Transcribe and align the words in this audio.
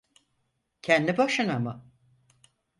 Kendi 0.81 1.17
başına 1.17 1.59
mı? 1.59 1.85